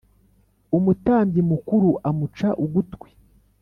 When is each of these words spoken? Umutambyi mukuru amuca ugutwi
Umutambyi 0.77 1.41
mukuru 1.51 1.89
amuca 2.09 2.49
ugutwi 2.63 3.09